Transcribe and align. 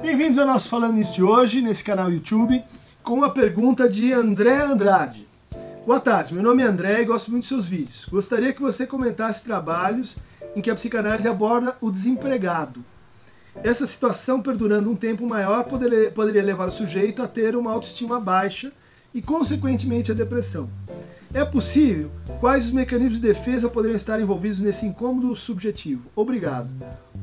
Bem-vindos 0.00 0.38
ao 0.38 0.46
nosso 0.46 0.68
Falando 0.68 0.94
Nisso 0.94 1.14
de 1.14 1.22
hoje, 1.22 1.62
nesse 1.62 1.82
canal 1.82 2.12
YouTube, 2.12 2.62
com 3.02 3.24
a 3.24 3.30
pergunta 3.30 3.88
de 3.88 4.12
André 4.12 4.62
Andrade. 4.62 5.26
Boa 5.86 5.98
tarde, 5.98 6.34
meu 6.34 6.42
nome 6.42 6.62
é 6.62 6.66
André 6.66 7.00
e 7.00 7.04
gosto 7.06 7.30
muito 7.30 7.44
dos 7.44 7.48
seus 7.48 7.66
vídeos. 7.66 8.04
Gostaria 8.04 8.52
que 8.52 8.60
você 8.60 8.86
comentasse 8.86 9.42
trabalhos 9.42 10.14
em 10.54 10.60
que 10.60 10.70
a 10.70 10.74
psicanálise 10.74 11.26
aborda 11.26 11.76
o 11.80 11.90
desempregado. 11.90 12.84
Essa 13.64 13.86
situação, 13.86 14.42
perdurando 14.42 14.90
um 14.90 14.94
tempo 14.94 15.26
maior, 15.26 15.64
poderia, 15.64 16.10
poderia 16.10 16.42
levar 16.42 16.68
o 16.68 16.72
sujeito 16.72 17.22
a 17.22 17.28
ter 17.28 17.56
uma 17.56 17.72
autoestima 17.72 18.20
baixa 18.20 18.70
e, 19.14 19.22
consequentemente, 19.22 20.12
a 20.12 20.14
depressão. 20.14 20.68
É 21.32 21.44
possível? 21.44 22.10
Quais 22.40 22.66
os 22.66 22.72
mecanismos 22.72 23.20
de 23.20 23.26
defesa 23.26 23.68
poderiam 23.68 23.96
estar 23.96 24.20
envolvidos 24.20 24.60
nesse 24.60 24.86
incômodo 24.86 25.34
subjetivo? 25.36 26.02
Obrigado. 26.14 26.68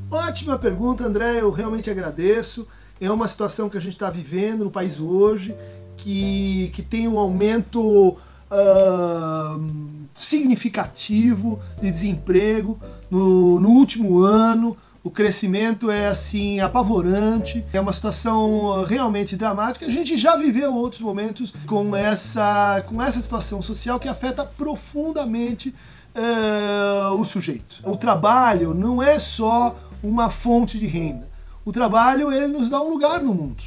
Ótima 0.09 0.57
pergunta, 0.57 1.05
André, 1.05 1.41
eu 1.41 1.52
realmente 1.52 1.89
agradeço. 1.89 2.67
É 2.99 3.09
uma 3.09 3.27
situação 3.27 3.70
que 3.70 3.77
a 3.77 3.81
gente 3.81 3.93
está 3.93 4.09
vivendo 4.09 4.63
no 4.63 4.71
país 4.71 4.99
hoje, 4.99 5.55
que, 5.98 6.71
que 6.73 6.81
tem 6.81 7.07
um 7.07 7.17
aumento 7.17 8.17
uh, 8.53 10.07
significativo 10.15 11.59
de 11.81 11.91
desemprego 11.91 12.79
no, 13.09 13.59
no 13.59 13.70
último 13.70 14.23
ano 14.23 14.77
o 15.03 15.12
crescimento 15.12 15.91
é 15.91 16.07
assim 16.07 16.62
apavorante, 16.62 17.63
é 17.73 17.80
uma 17.80 17.91
situação 17.91 18.84
realmente 18.85 19.35
dramática. 19.35 19.85
A 19.85 19.89
gente 19.89 20.17
já 20.17 20.38
viveu 20.38 20.73
outros 20.73 21.02
momentos 21.02 21.53
com 21.67 21.93
essa, 21.93 22.81
com 22.88 23.02
essa 23.02 23.21
situação 23.21 23.62
social 23.62 23.99
que 23.99 24.07
afeta 24.07 24.45
profundamente 24.45 25.76
uh, 26.16 27.20
o 27.20 27.26
sujeito. 27.26 27.81
O 27.84 27.98
trabalho 27.98 28.73
não 28.73 29.03
é 29.03 29.20
só 29.20 29.76
uma 30.02 30.29
fonte 30.29 30.79
de 30.79 30.88
renda. 30.88 31.27
O 31.65 31.74
trabalho 31.74 32.31
ele 32.31 32.48
nos 32.48 32.70
dá 32.70 32.81
um 32.81 32.90
lugar 32.90 33.21
no 33.21 33.34
mundo. 33.34 33.62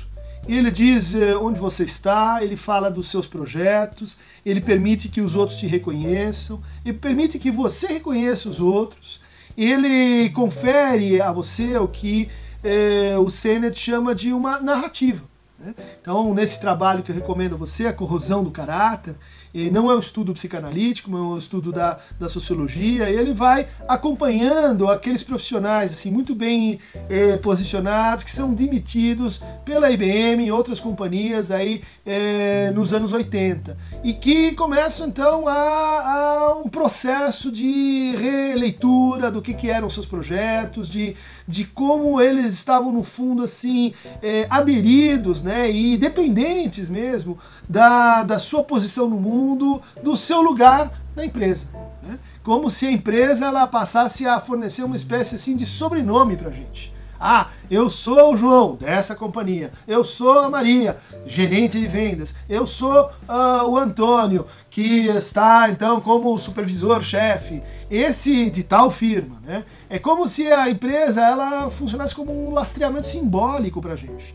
Ele 0.49 0.71
diz 0.71 1.13
uh, 1.13 1.39
onde 1.43 1.61
você 1.61 1.85
está, 1.85 2.43
ele 2.43 2.57
fala 2.57 2.91
dos 2.91 3.11
seus 3.11 3.27
projetos, 3.27 4.17
ele 4.45 4.63
permite 4.63 5.11
que 5.11 5.21
os 5.21 5.35
outros 5.35 5.59
te 5.59 5.67
reconheçam, 5.67 6.63
ele 6.83 6.97
permite 6.97 7.39
que 7.39 7.51
você 7.51 7.89
reconheça 7.89 8.49
os 8.49 8.59
outros 8.59 9.21
ele 9.65 10.31
confere 10.31 11.21
a 11.21 11.33
você 11.33 11.77
o 11.79 11.89
que 11.89 12.29
é, 12.63 13.17
o 13.19 13.31
Sennett 13.31 13.79
chama 13.79 14.15
de 14.15 14.33
uma 14.33 14.61
narrativa. 14.61 15.25
Né? 15.59 15.75
Então, 16.01 16.35
nesse 16.35 16.61
trabalho 16.61 17.03
que 17.03 17.11
eu 17.11 17.15
recomendo 17.15 17.55
a 17.55 17.59
você, 17.59 17.87
A 17.87 17.93
Corrosão 17.93 18.45
do 18.45 18.51
Caráter, 18.51 19.15
não 19.71 19.91
é 19.91 19.97
um 19.97 19.99
estudo 19.99 20.35
psicanalítico, 20.35 21.11
mas 21.11 21.21
é 21.21 21.25
um 21.25 21.39
estudo 21.39 21.73
da, 21.73 21.99
da 22.19 22.29
sociologia, 22.29 23.09
ele 23.09 23.33
vai 23.33 23.69
acompanhando 23.89 24.89
aqueles 24.89 25.23
profissionais 25.23 25.93
assim 25.93 26.11
muito 26.11 26.35
bem 26.35 26.79
é, 27.09 27.37
posicionados, 27.39 28.25
que 28.25 28.31
são 28.31 28.53
demitidos 28.53 29.41
pela 29.65 29.91
IBM 29.91 30.45
e 30.45 30.53
outras 30.53 30.79
companhias 30.79 31.51
aí 31.51 31.83
é, 32.05 32.71
nos 32.75 32.93
anos 32.93 33.13
80, 33.13 33.77
e 34.05 34.13
que 34.13 34.53
começam 34.53 35.07
então 35.07 35.49
a, 35.49 35.55
a, 35.55 36.55
um 36.65 36.69
processo 36.69 37.51
de 37.51 38.15
releitura 38.17 39.31
do 39.31 39.41
que, 39.41 39.55
que 39.55 39.71
eram 39.71 39.89
seus 39.89 40.07
projetos, 40.07 40.89
de, 40.89 41.17
de 41.49 41.65
como 41.65 42.21
eles 42.21 42.55
estavam 42.55 42.93
no 42.93 43.03
fundo 43.03 43.43
assim 43.43 43.95
é, 44.23 44.47
aderidos 44.51 45.43
né, 45.43 45.71
e 45.71 45.97
dependentes 45.97 46.89
mesmo 46.89 47.39
da, 47.69 48.23
da 48.23 48.39
sua 48.39 48.63
posição 48.63 49.09
no 49.09 49.19
mundo, 49.19 49.46
do 49.55 50.17
seu 50.17 50.41
lugar 50.41 50.91
na 51.15 51.25
empresa. 51.25 51.67
Né? 52.03 52.19
Como 52.43 52.71
se 52.71 52.87
a 52.87 52.91
empresa 52.91 53.47
ela 53.47 53.67
passasse 53.67 54.27
a 54.27 54.41
fornecer 54.41 54.83
uma 54.83 54.97
espécie 54.97 55.37
assim 55.37 55.55
de 55.55 55.67
sobrenome 55.67 56.37
para 56.37 56.49
a 56.49 56.53
gente. 56.53 56.97
Ah, 57.19 57.49
eu 57.71 57.89
sou 57.89 58.35
o 58.35 58.37
João 58.37 58.77
dessa 58.77 59.15
companhia, 59.15 59.73
eu 59.89 60.05
sou 60.05 60.39
a 60.39 60.51
Maria, 60.51 60.99
gerente 61.25 61.81
de 61.81 61.87
vendas, 61.87 62.35
eu 62.47 62.67
sou 62.67 63.11
uh, 63.27 63.67
o 63.67 63.79
Antônio, 63.79 64.47
que 64.69 65.09
está 65.09 65.71
então 65.71 65.99
como 66.01 66.37
supervisor-chefe, 66.39 67.63
esse 67.91 68.51
de 68.51 68.63
tal 68.63 68.91
firma. 68.91 69.41
Né? 69.43 69.65
É 69.89 69.99
como 69.99 70.29
se 70.29 70.47
a 70.53 70.69
empresa 70.69 71.23
ela 71.23 71.71
funcionasse 71.71 72.15
como 72.15 72.49
um 72.49 72.53
lastreamento 72.53 73.07
simbólico 73.07 73.81
para 73.81 73.95
a 73.95 73.97
gente. 73.97 74.35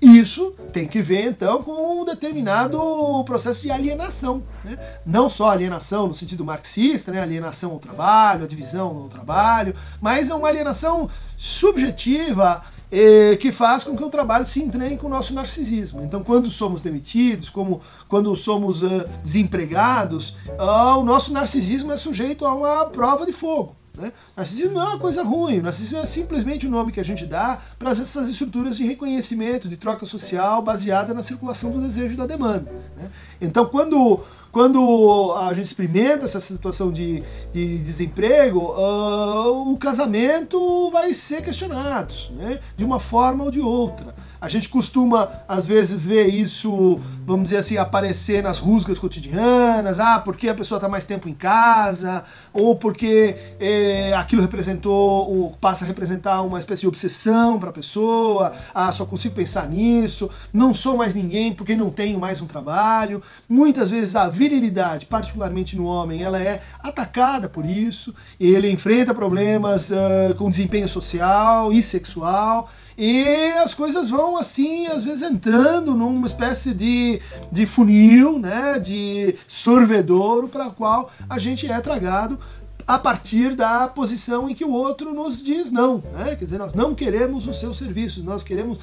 Isso 0.00 0.54
tem 0.72 0.88
que 0.88 1.02
ver 1.02 1.26
então 1.26 1.62
com 1.62 2.00
um 2.00 2.04
determinado 2.04 2.78
processo 3.24 3.62
de 3.62 3.70
alienação. 3.70 4.42
Né? 4.64 4.78
Não 5.04 5.28
só 5.28 5.50
alienação 5.50 6.08
no 6.08 6.14
sentido 6.14 6.44
marxista, 6.44 7.12
né? 7.12 7.20
alienação 7.20 7.72
ao 7.72 7.78
trabalho, 7.78 8.44
a 8.44 8.46
divisão 8.46 8.88
ao 8.88 9.08
trabalho, 9.08 9.74
mas 10.00 10.30
é 10.30 10.34
uma 10.34 10.48
alienação 10.48 11.10
subjetiva 11.36 12.62
eh, 12.90 13.36
que 13.36 13.52
faz 13.52 13.84
com 13.84 13.96
que 13.96 14.02
o 14.02 14.10
trabalho 14.10 14.46
se 14.46 14.60
entranhe 14.60 14.96
com 14.96 15.06
o 15.06 15.10
nosso 15.10 15.34
narcisismo. 15.34 16.02
Então, 16.02 16.24
quando 16.24 16.50
somos 16.50 16.82
demitidos, 16.82 17.50
como 17.50 17.82
quando 18.08 18.34
somos 18.34 18.82
uh, 18.82 19.06
desempregados, 19.22 20.30
uh, 20.58 20.98
o 20.98 21.04
nosso 21.04 21.32
narcisismo 21.32 21.92
é 21.92 21.96
sujeito 21.96 22.44
a 22.44 22.52
uma 22.52 22.86
prova 22.86 23.24
de 23.24 23.32
fogo. 23.32 23.76
Né? 23.96 24.12
Narcisismo 24.36 24.74
não 24.74 24.82
é 24.82 24.88
uma 24.90 24.98
coisa 24.98 25.22
ruim, 25.22 25.60
narcisismo 25.60 25.98
é 25.98 26.06
simplesmente 26.06 26.66
o 26.66 26.70
nome 26.70 26.92
que 26.92 27.00
a 27.00 27.04
gente 27.04 27.26
dá 27.26 27.60
para 27.78 27.90
essas 27.90 28.28
estruturas 28.28 28.76
de 28.76 28.86
reconhecimento, 28.86 29.68
de 29.68 29.76
troca 29.76 30.06
social 30.06 30.62
baseada 30.62 31.12
na 31.12 31.22
circulação 31.22 31.70
do 31.70 31.80
desejo 31.80 32.14
e 32.14 32.16
da 32.16 32.26
demanda. 32.26 32.70
Né? 32.96 33.10
Então, 33.40 33.66
quando, 33.66 34.20
quando 34.52 35.34
a 35.34 35.52
gente 35.52 35.66
experimenta 35.66 36.24
essa 36.24 36.40
situação 36.40 36.92
de, 36.92 37.22
de 37.52 37.78
desemprego, 37.78 38.60
uh, 38.60 39.72
o 39.72 39.76
casamento 39.76 40.90
vai 40.90 41.12
ser 41.12 41.42
questionado, 41.42 42.14
né? 42.30 42.60
de 42.76 42.84
uma 42.84 43.00
forma 43.00 43.44
ou 43.44 43.50
de 43.50 43.60
outra. 43.60 44.14
A 44.40 44.48
gente 44.48 44.70
costuma, 44.70 45.28
às 45.46 45.66
vezes, 45.68 46.06
ver 46.06 46.28
isso, 46.28 46.98
vamos 47.26 47.44
dizer 47.44 47.58
assim, 47.58 47.76
aparecer 47.76 48.42
nas 48.42 48.58
rusgas 48.58 48.98
cotidianas, 48.98 50.00
ah, 50.00 50.18
porque 50.18 50.48
a 50.48 50.54
pessoa 50.54 50.78
está 50.78 50.88
mais 50.88 51.04
tempo 51.04 51.28
em 51.28 51.34
casa, 51.34 52.24
ou 52.50 52.74
porque 52.74 53.36
é, 53.60 54.14
aquilo 54.14 54.40
representou, 54.40 55.30
ou 55.30 55.50
passa 55.60 55.84
a 55.84 55.86
representar 55.88 56.40
uma 56.40 56.58
espécie 56.58 56.80
de 56.80 56.88
obsessão 56.88 57.58
para 57.58 57.68
a 57.68 57.72
pessoa, 57.72 58.54
ah, 58.74 58.90
só 58.90 59.04
consigo 59.04 59.34
pensar 59.34 59.68
nisso, 59.68 60.30
não 60.52 60.72
sou 60.72 60.96
mais 60.96 61.14
ninguém 61.14 61.52
porque 61.52 61.76
não 61.76 61.90
tenho 61.90 62.18
mais 62.18 62.40
um 62.40 62.46
trabalho. 62.46 63.22
Muitas 63.46 63.90
vezes 63.90 64.16
a 64.16 64.26
virilidade, 64.28 65.04
particularmente 65.04 65.76
no 65.76 65.84
homem, 65.84 66.22
ela 66.22 66.40
é 66.40 66.62
atacada 66.82 67.46
por 67.46 67.66
isso, 67.66 68.14
ele 68.38 68.70
enfrenta 68.70 69.12
problemas 69.12 69.90
uh, 69.90 70.34
com 70.38 70.48
desempenho 70.48 70.88
social 70.88 71.70
e 71.70 71.82
sexual, 71.82 72.70
e 73.02 73.52
as 73.52 73.72
coisas 73.72 74.10
vão 74.10 74.36
assim, 74.36 74.86
às 74.86 75.02
vezes 75.02 75.22
entrando 75.22 75.94
numa 75.94 76.26
espécie 76.26 76.74
de, 76.74 77.18
de 77.50 77.64
funil, 77.64 78.38
né, 78.38 78.78
de 78.78 79.36
sorvedouro 79.48 80.48
para 80.48 80.66
o 80.66 80.72
qual 80.72 81.10
a 81.26 81.38
gente 81.38 81.66
é 81.66 81.80
tragado 81.80 82.38
a 82.86 82.98
partir 82.98 83.56
da 83.56 83.88
posição 83.88 84.50
em 84.50 84.54
que 84.54 84.66
o 84.66 84.70
outro 84.70 85.14
nos 85.14 85.42
diz 85.42 85.72
não. 85.72 86.02
Né? 86.12 86.36
Quer 86.36 86.44
dizer, 86.44 86.58
nós 86.58 86.74
não 86.74 86.94
queremos 86.94 87.46
os 87.48 87.58
seus 87.58 87.78
serviços, 87.78 88.22
nós 88.22 88.42
queremos 88.42 88.78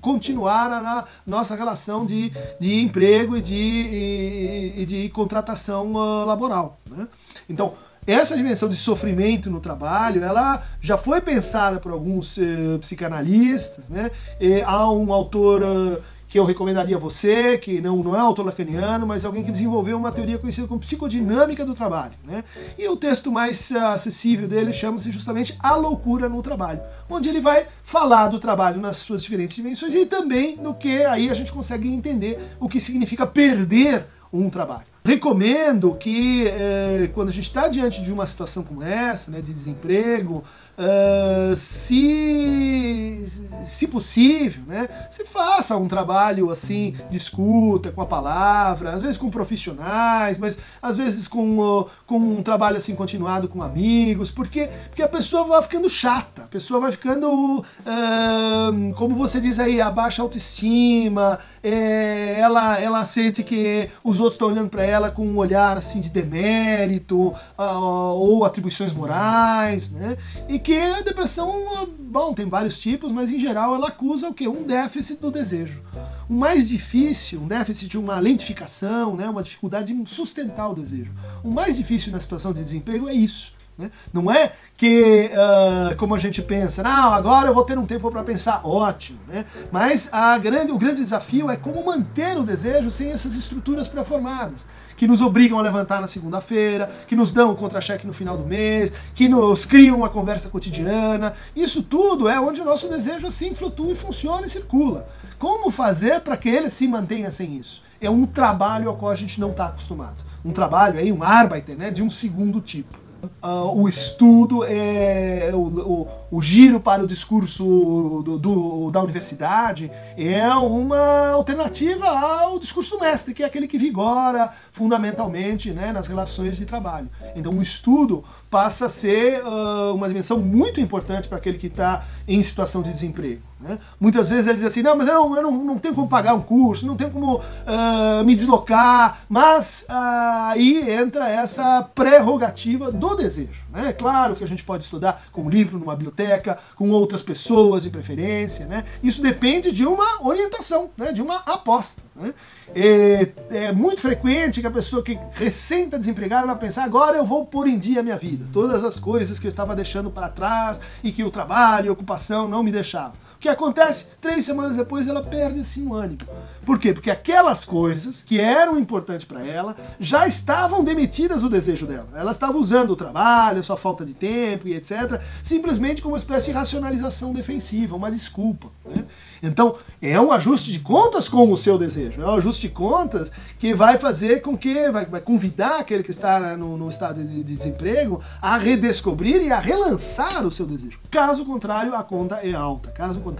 continuar 0.00 0.72
a, 0.72 1.04
nossa 1.26 1.54
relação 1.54 2.06
de, 2.06 2.32
de 2.58 2.80
emprego 2.80 3.36
e 3.36 3.42
de, 3.42 3.54
e, 3.54 4.74
e 4.78 4.86
de 4.86 5.08
contratação 5.10 5.92
uh, 5.92 6.24
laboral. 6.24 6.80
Né? 6.90 7.06
Então, 7.50 7.74
essa 8.06 8.36
dimensão 8.36 8.68
de 8.68 8.76
sofrimento 8.76 9.50
no 9.50 9.60
trabalho, 9.60 10.22
ela 10.22 10.62
já 10.80 10.96
foi 10.96 11.20
pensada 11.20 11.80
por 11.80 11.90
alguns 11.90 12.38
eh, 12.38 12.78
psicanalistas, 12.80 13.84
né? 13.88 14.10
E 14.40 14.62
há 14.62 14.88
um 14.90 15.12
autor 15.12 15.62
uh, 15.62 16.02
que 16.28 16.38
eu 16.38 16.44
recomendaria 16.44 16.96
a 16.96 16.98
você, 16.98 17.56
que 17.56 17.80
não, 17.80 17.96
não 18.02 18.14
é 18.14 18.18
autor 18.18 18.46
lacaniano, 18.46 19.06
mas 19.06 19.24
alguém 19.24 19.44
que 19.44 19.50
desenvolveu 19.50 19.96
uma 19.96 20.12
teoria 20.12 20.38
conhecida 20.38 20.66
como 20.66 20.80
psicodinâmica 20.80 21.64
do 21.64 21.74
trabalho. 21.74 22.14
Né? 22.24 22.44
E 22.76 22.86
o 22.88 22.96
texto 22.96 23.30
mais 23.30 23.70
uh, 23.70 23.78
acessível 23.78 24.48
dele 24.48 24.72
chama-se 24.72 25.10
justamente 25.10 25.56
A 25.60 25.74
Loucura 25.74 26.28
no 26.28 26.42
Trabalho, 26.42 26.80
onde 27.08 27.28
ele 27.28 27.40
vai 27.40 27.66
falar 27.84 28.28
do 28.28 28.38
trabalho 28.38 28.80
nas 28.80 28.98
suas 28.98 29.22
diferentes 29.22 29.56
dimensões 29.56 29.94
e 29.94 30.04
também 30.04 30.56
no 30.56 30.74
que 30.74 31.04
aí 31.04 31.30
a 31.30 31.34
gente 31.34 31.52
consegue 31.52 31.88
entender 31.88 32.40
o 32.60 32.68
que 32.68 32.80
significa 32.80 33.26
perder 33.26 34.06
um 34.32 34.50
trabalho. 34.50 34.95
Recomendo 35.06 35.94
que 35.94 36.48
é, 36.48 37.08
quando 37.14 37.28
a 37.28 37.32
gente 37.32 37.44
está 37.44 37.68
diante 37.68 38.02
de 38.02 38.12
uma 38.12 38.26
situação 38.26 38.64
como 38.64 38.82
essa, 38.82 39.30
né, 39.30 39.40
de 39.40 39.54
desemprego, 39.54 40.42
Uh, 40.76 41.56
se, 41.56 43.26
se 43.66 43.88
possível, 43.88 44.62
né, 44.66 44.86
se 45.10 45.24
faça 45.24 45.74
um 45.74 45.88
trabalho 45.88 46.50
assim 46.50 46.94
de 47.10 47.16
escuta 47.16 47.90
com 47.90 48.02
a 48.02 48.06
palavra, 48.06 48.92
às 48.92 49.00
vezes 49.00 49.16
com 49.16 49.30
profissionais, 49.30 50.36
mas 50.36 50.58
às 50.82 50.98
vezes 50.98 51.26
com, 51.26 51.60
uh, 51.60 51.88
com 52.06 52.18
um 52.18 52.42
trabalho 52.42 52.76
assim 52.76 52.94
continuado 52.94 53.48
com 53.48 53.62
amigos, 53.62 54.30
porque, 54.30 54.68
porque 54.88 55.02
a 55.02 55.08
pessoa 55.08 55.44
vai 55.44 55.62
ficando 55.62 55.88
chata, 55.88 56.42
a 56.42 56.48
pessoa 56.48 56.78
vai 56.78 56.92
ficando, 56.92 57.60
uh, 57.60 58.94
como 58.96 59.14
você 59.14 59.40
diz 59.40 59.58
aí, 59.58 59.80
a 59.80 59.90
baixa 59.90 60.20
autoestima, 60.20 61.38
é, 61.68 62.38
ela, 62.38 62.78
ela 62.78 63.04
sente 63.04 63.42
que 63.42 63.90
os 64.04 64.20
outros 64.20 64.34
estão 64.34 64.46
olhando 64.48 64.70
para 64.70 64.84
ela 64.84 65.10
com 65.10 65.26
um 65.26 65.36
olhar 65.36 65.76
assim 65.76 66.00
de 66.00 66.08
demérito 66.08 67.34
uh, 67.58 68.14
ou 68.14 68.44
atribuições 68.44 68.92
morais, 68.92 69.90
né? 69.90 70.16
E 70.48 70.60
que 70.60 70.76
a 70.76 71.00
depressão, 71.00 71.88
bom, 71.98 72.32
tem 72.34 72.48
vários 72.48 72.78
tipos, 72.78 73.10
mas 73.10 73.32
em 73.32 73.40
geral 73.40 73.74
ela 73.74 73.88
acusa 73.88 74.28
o 74.28 74.34
quê? 74.34 74.46
Um 74.46 74.62
déficit 74.62 75.20
do 75.20 75.28
desejo. 75.28 75.82
O 76.28 76.34
mais 76.34 76.68
difícil, 76.68 77.40
um 77.40 77.48
déficit 77.48 77.88
de 77.88 77.98
uma 77.98 78.20
lentificação, 78.20 79.16
né? 79.16 79.28
uma 79.28 79.42
dificuldade 79.42 79.92
em 79.92 80.06
sustentar 80.06 80.68
o 80.68 80.74
desejo. 80.74 81.10
O 81.42 81.50
mais 81.50 81.76
difícil 81.76 82.12
na 82.12 82.20
situação 82.20 82.52
de 82.52 82.62
desemprego 82.62 83.08
é 83.08 83.12
isso. 83.12 83.55
Né? 83.78 83.90
Não 84.12 84.30
é 84.30 84.52
que, 84.76 85.30
uh, 85.32 85.96
como 85.96 86.14
a 86.14 86.18
gente 86.18 86.40
pensa, 86.40 86.82
não, 86.82 87.12
agora 87.12 87.48
eu 87.48 87.54
vou 87.54 87.64
ter 87.64 87.76
um 87.78 87.84
tempo 87.84 88.10
para 88.10 88.22
pensar, 88.22 88.60
ótimo. 88.64 89.18
Né? 89.28 89.44
Mas 89.70 90.10
grande, 90.40 90.72
o 90.72 90.78
grande 90.78 91.02
desafio 91.02 91.50
é 91.50 91.56
como 91.56 91.84
manter 91.84 92.38
o 92.38 92.42
desejo 92.42 92.90
sem 92.90 93.10
essas 93.10 93.34
estruturas 93.34 93.86
pré-formadas 93.86 94.64
que 94.96 95.06
nos 95.06 95.20
obrigam 95.20 95.58
a 95.58 95.62
levantar 95.62 96.00
na 96.00 96.06
segunda-feira, 96.06 96.90
que 97.06 97.14
nos 97.14 97.30
dão 97.30 97.52
o 97.52 97.54
contra-cheque 97.54 98.06
no 98.06 98.14
final 98.14 98.34
do 98.36 98.46
mês, 98.46 98.90
que 99.14 99.28
nos 99.28 99.66
criam 99.66 99.98
uma 99.98 100.08
conversa 100.08 100.48
cotidiana. 100.48 101.34
Isso 101.54 101.82
tudo 101.82 102.30
é 102.30 102.40
onde 102.40 102.62
o 102.62 102.64
nosso 102.64 102.88
desejo 102.88 103.26
assim 103.26 103.54
flutua 103.54 103.92
e 103.92 103.96
funciona 103.96 104.46
e 104.46 104.50
circula. 104.50 105.06
Como 105.38 105.70
fazer 105.70 106.20
para 106.20 106.34
que 106.34 106.48
ele 106.48 106.70
se 106.70 106.88
mantenha 106.88 107.30
sem 107.30 107.56
isso? 107.58 107.82
É 108.00 108.08
um 108.08 108.24
trabalho 108.24 108.88
ao 108.88 108.96
qual 108.96 109.12
a 109.12 109.16
gente 109.16 109.38
não 109.38 109.50
está 109.50 109.66
acostumado. 109.66 110.24
Um 110.42 110.52
trabalho 110.52 110.98
aí, 110.98 111.12
um 111.12 111.22
arbeiter, 111.22 111.76
né, 111.76 111.90
de 111.90 112.02
um 112.02 112.10
segundo 112.10 112.58
tipo 112.62 113.05
uh, 113.42 113.80
o 113.80 113.88
estudo, 113.88 114.64
é, 114.64 115.50
o, 115.52 115.58
o, 115.58 116.08
o, 116.30 116.42
giro 116.42 116.80
para 116.80 117.02
o 117.02 117.06
discurso 117.06 118.22
do, 118.24 118.38
do, 118.38 118.90
da 118.90 119.02
universidade 119.02 119.90
é 120.16 120.46
uma 120.54 121.30
alternativa 121.30 122.06
ao 122.06 122.58
discurso 122.58 122.98
mestre, 122.98 123.34
que 123.34 123.42
é 123.42 123.46
aquele 123.46 123.68
que 123.68 123.78
vigora 123.78 124.52
fundamentalmente 124.72 125.70
né, 125.70 125.92
nas 125.92 126.06
relações 126.06 126.56
de 126.56 126.66
trabalho. 126.66 127.08
Então 127.34 127.52
o 127.52 127.62
estudo 127.62 128.24
passa 128.50 128.86
a 128.86 128.88
ser 128.88 129.42
uh, 129.44 129.94
uma 129.94 130.08
dimensão 130.08 130.38
muito 130.38 130.80
importante 130.80 131.28
para 131.28 131.38
aquele 131.38 131.58
que 131.58 131.66
está 131.66 132.04
em 132.26 132.42
situação 132.42 132.82
de 132.82 132.90
desemprego. 132.90 133.42
Né? 133.58 133.78
Muitas 133.98 134.28
vezes 134.28 134.46
ele 134.46 134.58
diz 134.58 134.66
assim, 134.66 134.82
não, 134.82 134.94
mas 134.94 135.08
eu 135.08 135.14
não, 135.14 135.36
eu 135.36 135.42
não, 135.42 135.52
não 135.52 135.78
tenho 135.78 135.94
como 135.94 136.06
pagar 136.08 136.34
um 136.34 136.42
curso, 136.42 136.86
não 136.86 136.94
tenho 136.94 137.10
como 137.10 137.36
uh, 137.36 138.24
me 138.24 138.34
deslocar, 138.34 139.20
mas 139.28 139.86
uh, 139.88 140.50
aí 140.50 140.90
entra 140.90 141.28
essa 141.30 141.82
prerrogativa 141.94 142.92
do 142.92 143.14
desejo. 143.14 143.62
Né? 143.72 143.88
É 143.88 143.92
claro 143.94 144.36
que 144.36 144.44
a 144.44 144.46
gente 144.46 144.62
pode 144.62 144.84
estudar 144.84 145.24
com 145.32 145.42
um 145.42 145.48
livro 145.48 145.78
numa 145.78 145.94
biblioteca, 145.94 146.58
com 146.74 146.90
outras 146.90 147.22
pessoas 147.22 147.82
de 147.82 147.90
preferência, 147.90 148.66
né? 148.66 148.84
isso 149.02 149.22
depende 149.22 149.72
de 149.72 149.86
uma 149.86 150.22
orientação, 150.22 150.90
né? 150.96 151.10
de 151.10 151.22
uma 151.22 151.36
aposta. 151.36 152.02
Né? 152.14 152.34
É, 152.74 153.28
é, 153.50 153.72
muito 153.72 154.02
frequente 154.02 154.60
que 154.60 154.66
a 154.66 154.70
pessoa 154.70 155.02
que 155.02 155.18
recém 155.32 155.84
está 155.84 155.96
desempregada 155.96 156.46
vai 156.46 156.56
pensar 156.56 156.84
agora 156.84 157.16
eu 157.16 157.24
vou 157.24 157.46
pôr 157.46 157.68
em 157.68 157.78
dia 157.78 158.00
a 158.00 158.02
minha 158.02 158.16
vida, 158.16 158.44
todas 158.52 158.84
as 158.84 158.98
coisas 158.98 159.38
que 159.38 159.46
eu 159.46 159.48
estava 159.48 159.74
deixando 159.74 160.10
para 160.10 160.28
trás 160.28 160.78
e 161.02 161.10
que 161.10 161.24
o 161.24 161.30
trabalho 161.30 161.86
e 161.86 161.88
a 161.88 161.92
ocupação 161.92 162.48
não 162.48 162.62
me 162.62 162.72
deixavam. 162.72 163.25
Que 163.46 163.50
acontece? 163.50 164.06
Três 164.20 164.44
semanas 164.44 164.76
depois 164.76 165.06
ela 165.06 165.22
perde 165.22 165.60
assim 165.60 165.86
o 165.86 165.94
ânimo. 165.94 166.22
Por 166.64 166.80
quê? 166.80 166.92
Porque 166.92 167.12
aquelas 167.12 167.64
coisas 167.64 168.20
que 168.20 168.40
eram 168.40 168.76
importantes 168.76 169.24
para 169.24 169.46
ela 169.46 169.76
já 170.00 170.26
estavam 170.26 170.82
demitidas 170.82 171.42
do 171.42 171.48
desejo 171.48 171.86
dela. 171.86 172.08
Ela 172.16 172.32
estava 172.32 172.58
usando 172.58 172.90
o 172.90 172.96
trabalho, 172.96 173.60
a 173.60 173.62
sua 173.62 173.76
falta 173.76 174.04
de 174.04 174.14
tempo 174.14 174.66
e 174.66 174.74
etc. 174.74 175.20
simplesmente 175.44 176.02
como 176.02 176.14
uma 176.14 176.18
espécie 176.18 176.46
de 176.46 176.52
racionalização 176.58 177.32
defensiva, 177.32 177.94
uma 177.94 178.10
desculpa. 178.10 178.66
Né? 178.84 179.04
Então, 179.40 179.76
é 180.02 180.20
um 180.20 180.32
ajuste 180.32 180.72
de 180.72 180.80
contas 180.80 181.28
com 181.28 181.52
o 181.52 181.56
seu 181.56 181.78
desejo. 181.78 182.20
É 182.20 182.26
um 182.26 182.34
ajuste 182.34 182.62
de 182.62 182.74
contas 182.74 183.30
que 183.60 183.72
vai 183.74 183.96
fazer 183.96 184.42
com 184.42 184.56
que, 184.56 184.90
vai, 184.90 185.06
vai 185.06 185.20
convidar 185.20 185.78
aquele 185.78 186.02
que 186.02 186.10
está 186.10 186.56
no, 186.56 186.76
no 186.76 186.90
estado 186.90 187.22
de 187.22 187.44
desemprego 187.44 188.20
a 188.42 188.56
redescobrir 188.56 189.40
e 189.40 189.52
a 189.52 189.60
relançar 189.60 190.44
o 190.44 190.50
seu 190.50 190.66
desejo. 190.66 190.98
Caso 191.10 191.44
contrário, 191.44 191.94
a 191.94 192.02
conta 192.02 192.36
é 192.36 192.54
alta. 192.54 192.90
Caso 192.90 193.20
contrário, 193.20 193.35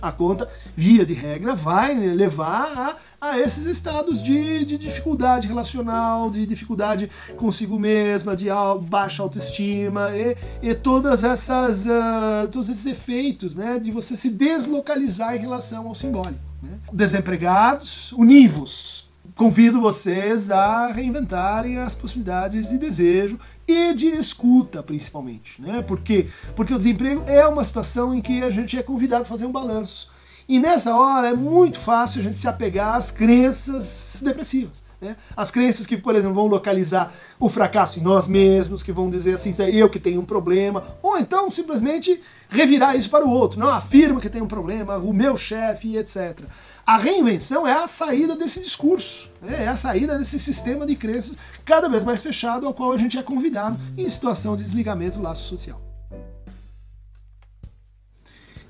a 0.00 0.12
conta, 0.12 0.48
via 0.76 1.04
de 1.04 1.14
regra, 1.14 1.54
vai 1.54 1.94
levar 1.94 2.78
a 2.78 3.08
a 3.20 3.38
esses 3.38 3.66
estados 3.66 4.22
de, 4.22 4.64
de 4.64 4.78
dificuldade 4.78 5.48
relacional, 5.48 6.30
de 6.30 6.46
dificuldade 6.46 7.10
consigo 7.36 7.78
mesma, 7.78 8.36
de 8.36 8.46
baixa 8.82 9.22
autoestima 9.22 10.10
e, 10.16 10.36
e 10.62 10.74
todas 10.74 11.24
essas, 11.24 11.84
uh, 11.84 12.46
todos 12.52 12.68
esses 12.68 12.86
efeitos 12.86 13.56
né, 13.56 13.78
de 13.78 13.90
você 13.90 14.16
se 14.16 14.30
deslocalizar 14.30 15.34
em 15.34 15.40
relação 15.40 15.88
ao 15.88 15.94
simbólico. 15.94 16.40
Né? 16.62 16.78
Desempregados, 16.92 18.12
univos. 18.12 19.08
Convido 19.34 19.80
vocês 19.80 20.50
a 20.50 20.88
reinventarem 20.88 21.78
as 21.78 21.94
possibilidades 21.94 22.68
de 22.68 22.78
desejo 22.78 23.38
e 23.68 23.92
de 23.92 24.06
escuta, 24.06 24.82
principalmente. 24.82 25.60
Né? 25.60 25.82
Por 25.82 26.00
quê? 26.00 26.28
Porque 26.56 26.74
o 26.74 26.78
desemprego 26.78 27.22
é 27.26 27.46
uma 27.46 27.62
situação 27.62 28.14
em 28.14 28.22
que 28.22 28.42
a 28.42 28.50
gente 28.50 28.78
é 28.78 28.82
convidado 28.82 29.22
a 29.22 29.26
fazer 29.26 29.44
um 29.44 29.52
balanço 29.52 30.10
e 30.48 30.58
nessa 30.58 30.96
hora 30.96 31.28
é 31.28 31.34
muito 31.34 31.78
fácil 31.78 32.20
a 32.20 32.24
gente 32.24 32.38
se 32.38 32.48
apegar 32.48 32.94
às 32.94 33.10
crenças 33.10 34.22
depressivas. 34.24 34.82
Né? 34.98 35.14
As 35.36 35.50
crenças 35.50 35.86
que, 35.86 35.96
por 35.96 36.16
exemplo, 36.16 36.34
vão 36.34 36.46
localizar 36.46 37.12
o 37.38 37.50
fracasso 37.50 37.98
em 37.98 38.02
nós 38.02 38.26
mesmos, 38.26 38.82
que 38.82 38.90
vão 38.90 39.10
dizer 39.10 39.34
assim, 39.34 39.54
é 39.58 39.70
eu 39.70 39.90
que 39.90 40.00
tenho 40.00 40.22
um 40.22 40.24
problema, 40.24 40.82
ou 41.02 41.18
então 41.18 41.50
simplesmente 41.50 42.20
revirar 42.48 42.96
isso 42.96 43.10
para 43.10 43.26
o 43.26 43.30
outro. 43.30 43.60
Não 43.60 43.68
afirma 43.68 44.22
que 44.22 44.30
tem 44.30 44.40
um 44.40 44.48
problema, 44.48 44.96
o 44.96 45.12
meu 45.12 45.36
chefe, 45.36 45.98
etc. 45.98 46.40
A 46.88 46.96
reinvenção 46.96 47.66
é 47.68 47.74
a 47.74 47.86
saída 47.86 48.34
desse 48.34 48.62
discurso, 48.62 49.30
né? 49.42 49.64
é 49.64 49.68
a 49.68 49.76
saída 49.76 50.16
desse 50.16 50.40
sistema 50.40 50.86
de 50.86 50.96
crenças 50.96 51.36
cada 51.62 51.86
vez 51.86 52.02
mais 52.02 52.22
fechado 52.22 52.66
ao 52.66 52.72
qual 52.72 52.94
a 52.94 52.96
gente 52.96 53.18
é 53.18 53.22
convidado 53.22 53.78
em 53.94 54.08
situação 54.08 54.56
de 54.56 54.64
desligamento 54.64 55.18
do 55.18 55.22
laço 55.22 55.46
social. 55.46 55.78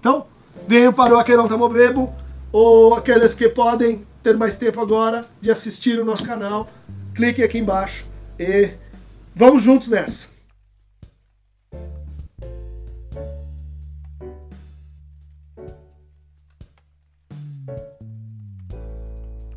Então, 0.00 0.26
venham 0.66 0.92
para 0.92 1.14
o 1.14 1.18
Aqueirão 1.20 1.46
Tamobebo, 1.46 2.12
ou 2.50 2.96
aqueles 2.96 3.36
que 3.36 3.48
podem 3.48 4.04
ter 4.20 4.36
mais 4.36 4.56
tempo 4.56 4.80
agora 4.80 5.28
de 5.40 5.48
assistir 5.48 5.96
o 6.00 6.04
nosso 6.04 6.24
canal, 6.24 6.68
cliquem 7.14 7.44
aqui 7.44 7.58
embaixo 7.58 8.04
e 8.36 8.70
vamos 9.32 9.62
juntos 9.62 9.86
nessa. 9.86 10.26